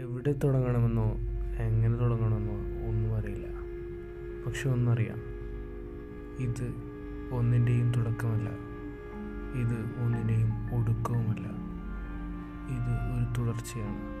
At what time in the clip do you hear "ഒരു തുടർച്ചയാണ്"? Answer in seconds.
13.16-14.19